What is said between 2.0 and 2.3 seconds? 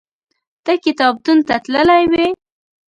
وې؟